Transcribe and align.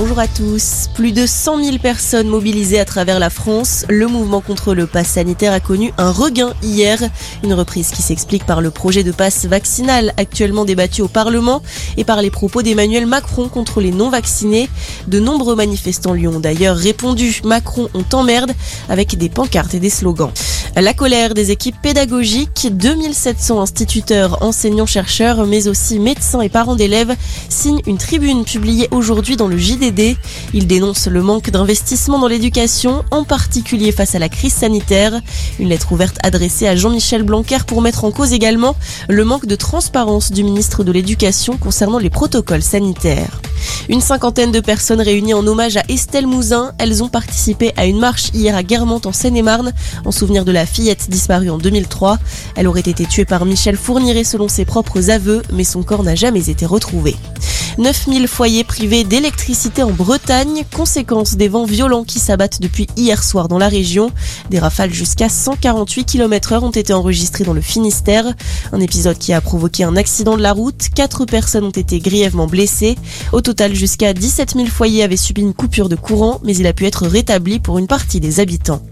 bonjour 0.00 0.20
à 0.20 0.28
tous. 0.28 0.88
Plus 0.94 1.10
de 1.10 1.26
100 1.26 1.64
000 1.64 1.78
personnes 1.78 2.28
mobilisées 2.28 2.78
à 2.78 2.84
travers 2.84 3.18
la 3.18 3.30
France. 3.30 3.84
Le 3.88 4.06
mouvement 4.06 4.40
contre 4.40 4.72
le 4.72 4.86
pass 4.86 5.08
sanitaire 5.08 5.52
a 5.52 5.58
connu 5.58 5.92
un 5.98 6.12
regain 6.12 6.54
hier. 6.62 7.00
Une 7.42 7.52
reprise 7.52 7.90
qui 7.90 8.00
s'explique 8.00 8.46
par 8.46 8.60
le 8.60 8.70
projet 8.70 9.02
de 9.02 9.10
passe 9.10 9.46
vaccinal 9.46 10.14
actuellement 10.16 10.64
débattu 10.64 11.02
au 11.02 11.08
Parlement 11.08 11.62
et 11.96 12.04
par 12.04 12.22
les 12.22 12.30
propos 12.30 12.62
d'Emmanuel 12.62 13.06
Macron 13.06 13.48
contre 13.48 13.80
les 13.80 13.90
non-vaccinés. 13.90 14.68
De 15.08 15.18
nombreux 15.18 15.56
manifestants 15.56 16.12
lui 16.12 16.28
ont 16.28 16.38
d'ailleurs 16.38 16.76
répondu 16.76 17.40
Macron 17.42 17.88
on 17.92 18.04
t'emmerde 18.04 18.52
avec 18.88 19.18
des 19.18 19.28
pancartes 19.28 19.74
et 19.74 19.80
des 19.80 19.90
slogans. 19.90 20.30
La 20.80 20.94
colère 20.94 21.34
des 21.34 21.50
équipes 21.50 21.74
pédagogiques, 21.82 22.68
2700 22.70 23.60
instituteurs, 23.60 24.44
enseignants, 24.44 24.86
chercheurs, 24.86 25.44
mais 25.44 25.66
aussi 25.66 25.98
médecins 25.98 26.40
et 26.40 26.48
parents 26.48 26.76
d'élèves 26.76 27.16
signent 27.48 27.82
une 27.88 27.98
tribune 27.98 28.44
publiée 28.44 28.86
aujourd'hui 28.92 29.36
dans 29.36 29.48
le 29.48 29.58
JDD. 29.58 30.16
Ils 30.54 30.68
dénoncent 30.68 31.08
le 31.08 31.20
manque 31.20 31.50
d'investissement 31.50 32.20
dans 32.20 32.28
l'éducation, 32.28 33.04
en 33.10 33.24
particulier 33.24 33.90
face 33.90 34.14
à 34.14 34.20
la 34.20 34.28
crise 34.28 34.54
sanitaire. 34.54 35.20
Une 35.58 35.70
lettre 35.70 35.90
ouverte 35.90 36.18
adressée 36.22 36.68
à 36.68 36.76
Jean-Michel 36.76 37.24
Blanquer 37.24 37.58
pour 37.66 37.82
mettre 37.82 38.04
en 38.04 38.12
cause 38.12 38.32
également 38.32 38.76
le 39.08 39.24
manque 39.24 39.46
de 39.46 39.56
transparence 39.56 40.30
du 40.30 40.44
ministre 40.44 40.84
de 40.84 40.92
l'Éducation 40.92 41.56
concernant 41.56 41.98
les 41.98 42.10
protocoles 42.10 42.62
sanitaires. 42.62 43.40
Une 43.88 44.00
cinquantaine 44.00 44.52
de 44.52 44.60
personnes 44.60 45.00
réunies 45.00 45.34
en 45.34 45.46
hommage 45.46 45.76
à 45.76 45.82
Estelle 45.88 46.26
Mouzin. 46.26 46.72
Elles 46.78 47.02
ont 47.02 47.08
participé 47.08 47.72
à 47.76 47.86
une 47.86 47.98
marche 47.98 48.30
hier 48.34 48.54
à 48.54 48.62
Guermantes 48.62 49.06
en 49.06 49.12
Seine-et-Marne 49.12 49.72
en 50.04 50.12
souvenir 50.12 50.44
de 50.44 50.52
la 50.52 50.66
fillette 50.66 51.08
disparue 51.08 51.50
en 51.50 51.58
2003. 51.58 52.18
Elle 52.56 52.68
aurait 52.68 52.80
été 52.80 53.06
tuée 53.06 53.24
par 53.24 53.44
Michel 53.44 53.76
Fourniret 53.76 54.24
selon 54.24 54.48
ses 54.48 54.64
propres 54.64 55.10
aveux, 55.10 55.42
mais 55.52 55.64
son 55.64 55.82
corps 55.82 56.02
n'a 56.02 56.14
jamais 56.14 56.50
été 56.50 56.66
retrouvé. 56.66 57.16
9000 57.78 58.26
foyers 58.26 58.64
privés 58.64 59.04
d'électricité 59.04 59.84
en 59.84 59.92
Bretagne, 59.92 60.64
conséquence 60.74 61.36
des 61.36 61.46
vents 61.46 61.64
violents 61.64 62.02
qui 62.02 62.18
s'abattent 62.18 62.60
depuis 62.60 62.88
hier 62.96 63.22
soir 63.22 63.46
dans 63.46 63.58
la 63.58 63.68
région. 63.68 64.10
Des 64.50 64.58
rafales 64.58 64.92
jusqu'à 64.92 65.28
148 65.28 66.04
km 66.04 66.52
heure 66.52 66.64
ont 66.64 66.72
été 66.72 66.92
enregistrées 66.92 67.44
dans 67.44 67.52
le 67.52 67.60
Finistère. 67.60 68.34
Un 68.72 68.80
épisode 68.80 69.16
qui 69.16 69.32
a 69.32 69.40
provoqué 69.40 69.84
un 69.84 69.94
accident 69.94 70.36
de 70.36 70.42
la 70.42 70.52
route. 70.52 70.88
Quatre 70.92 71.24
personnes 71.24 71.64
ont 71.64 71.70
été 71.70 72.00
grièvement 72.00 72.48
blessées. 72.48 72.96
Total, 73.48 73.74
jusqu'à 73.74 74.12
17 74.12 74.56
000 74.56 74.66
foyers 74.66 75.02
avaient 75.02 75.16
subi 75.16 75.40
une 75.40 75.54
coupure 75.54 75.88
de 75.88 75.96
courant, 75.96 76.38
mais 76.44 76.54
il 76.54 76.66
a 76.66 76.74
pu 76.74 76.84
être 76.84 77.06
rétabli 77.06 77.60
pour 77.60 77.78
une 77.78 77.86
partie 77.86 78.20
des 78.20 78.40
habitants. 78.40 78.82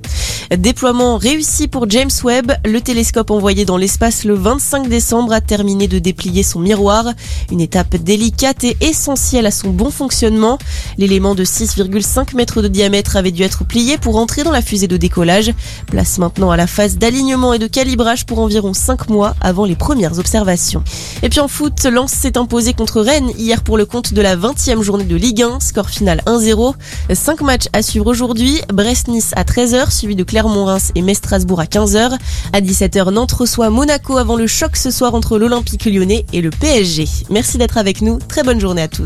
Déploiement 0.54 1.16
réussi 1.16 1.66
pour 1.66 1.90
James 1.90 2.10
Webb. 2.22 2.52
Le 2.64 2.80
télescope 2.80 3.32
envoyé 3.32 3.64
dans 3.64 3.76
l'espace 3.76 4.24
le 4.24 4.34
25 4.34 4.88
décembre 4.88 5.32
a 5.32 5.40
terminé 5.40 5.88
de 5.88 5.98
déplier 5.98 6.44
son 6.44 6.60
miroir. 6.60 7.06
Une 7.50 7.60
étape 7.60 7.96
délicate 7.96 8.62
et 8.62 8.76
essentielle 8.80 9.46
à 9.46 9.50
son 9.50 9.70
bon 9.70 9.90
fonctionnement. 9.90 10.58
L'élément 10.98 11.34
de 11.34 11.44
6,5 11.44 12.36
mètres 12.36 12.62
de 12.62 12.68
diamètre 12.68 13.16
avait 13.16 13.32
dû 13.32 13.42
être 13.42 13.64
plié 13.64 13.98
pour 13.98 14.16
entrer 14.16 14.44
dans 14.44 14.52
la 14.52 14.62
fusée 14.62 14.86
de 14.86 14.96
décollage. 14.96 15.52
Place 15.88 16.18
maintenant 16.18 16.52
à 16.52 16.56
la 16.56 16.68
phase 16.68 16.96
d'alignement 16.96 17.52
et 17.52 17.58
de 17.58 17.66
calibrage 17.66 18.24
pour 18.24 18.38
environ 18.38 18.72
5 18.72 19.08
mois 19.08 19.34
avant 19.40 19.64
les 19.64 19.76
premières 19.76 20.20
observations. 20.20 20.84
Et 21.24 21.28
puis 21.28 21.40
en 21.40 21.48
foot, 21.48 21.84
Lens 21.84 22.12
s'est 22.12 22.38
imposé 22.38 22.72
contre 22.72 23.00
Rennes 23.00 23.30
hier 23.36 23.64
pour 23.64 23.76
le 23.76 23.84
compte 23.84 24.14
de 24.14 24.22
la 24.22 24.36
20e 24.36 24.82
journée 24.82 25.04
de 25.04 25.16
Ligue 25.16 25.42
1. 25.42 25.58
Score 25.58 25.90
final 25.90 26.22
1-0. 26.26 26.74
5 27.12 27.40
matchs 27.40 27.66
à 27.72 27.82
suivre 27.82 28.06
aujourd'hui. 28.06 28.60
Brest-Nice 28.72 29.32
à 29.34 29.42
13h, 29.42 29.90
suivi 29.90 30.14
de 30.14 30.22
Clermont-Reims 30.36 30.92
et 30.94 31.00
Metz-Strasbourg 31.00 31.60
à 31.60 31.64
15h. 31.64 32.18
À 32.52 32.60
17h, 32.60 33.10
Nantes 33.10 33.32
reçoit 33.32 33.70
Monaco 33.70 34.18
avant 34.18 34.36
le 34.36 34.46
choc 34.46 34.76
ce 34.76 34.90
soir 34.90 35.14
entre 35.14 35.38
l'Olympique 35.38 35.86
lyonnais 35.86 36.26
et 36.34 36.42
le 36.42 36.50
PSG. 36.50 37.06
Merci 37.30 37.56
d'être 37.56 37.78
avec 37.78 38.02
nous. 38.02 38.18
Très 38.18 38.42
bonne 38.42 38.60
journée 38.60 38.82
à 38.82 38.88
tous. 38.88 39.04